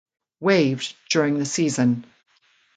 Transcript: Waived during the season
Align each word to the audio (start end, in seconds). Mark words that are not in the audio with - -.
Waived 0.49 0.95
during 1.11 1.37
the 1.37 1.45
season 1.45 2.05